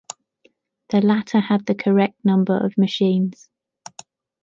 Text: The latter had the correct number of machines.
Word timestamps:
The 0.89 0.99
latter 1.01 1.39
had 1.39 1.67
the 1.67 1.75
correct 1.75 2.25
number 2.25 2.57
of 2.57 2.75
machines. 2.75 3.51